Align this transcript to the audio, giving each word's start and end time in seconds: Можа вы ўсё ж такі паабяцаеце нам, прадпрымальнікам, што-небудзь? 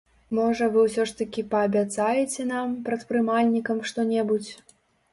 Можа 0.37 0.69
вы 0.75 0.85
ўсё 0.85 1.05
ж 1.11 1.15
такі 1.19 1.43
паабяцаеце 1.53 2.49
нам, 2.55 2.75
прадпрымальнікам, 2.91 3.77
што-небудзь? 3.93 4.53